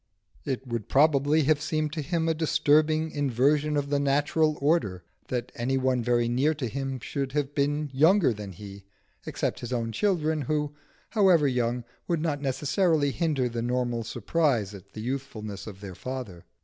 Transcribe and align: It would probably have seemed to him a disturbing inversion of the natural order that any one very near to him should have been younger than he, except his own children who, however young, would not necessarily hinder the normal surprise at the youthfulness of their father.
It 0.45 0.65
would 0.65 0.89
probably 0.89 1.43
have 1.43 1.61
seemed 1.61 1.93
to 1.93 2.01
him 2.01 2.27
a 2.27 2.33
disturbing 2.33 3.11
inversion 3.11 3.77
of 3.77 3.91
the 3.91 3.99
natural 3.99 4.57
order 4.59 5.03
that 5.27 5.51
any 5.53 5.77
one 5.77 6.01
very 6.03 6.27
near 6.27 6.55
to 6.55 6.67
him 6.67 6.99
should 6.99 7.33
have 7.33 7.53
been 7.53 7.91
younger 7.93 8.33
than 8.33 8.53
he, 8.53 8.83
except 9.27 9.59
his 9.59 9.71
own 9.71 9.91
children 9.91 10.41
who, 10.41 10.73
however 11.09 11.47
young, 11.47 11.83
would 12.07 12.19
not 12.19 12.41
necessarily 12.41 13.11
hinder 13.11 13.47
the 13.47 13.61
normal 13.61 14.03
surprise 14.03 14.73
at 14.73 14.93
the 14.93 15.01
youthfulness 15.01 15.67
of 15.67 15.81
their 15.81 15.93
father. 15.93 16.45